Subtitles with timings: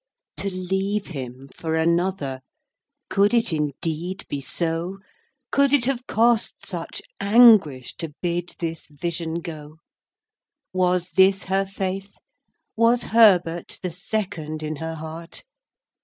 [0.35, 0.49] X.
[0.49, 2.41] To leave him for another:
[3.07, 4.97] Could it indeed be so?
[5.51, 9.77] Could it have cost such anguish To bid this vision go?
[10.73, 12.15] Was this her faith?
[12.75, 15.43] Was Herbert The second in her heart?